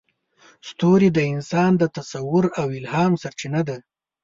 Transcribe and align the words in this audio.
ستوري 0.69 1.09
د 1.13 1.19
انسان 1.33 1.71
د 1.77 1.83
تصور 1.97 2.45
او 2.59 2.67
الهام 2.79 3.11
سرچینه 3.21 3.61
ده. 3.67 3.77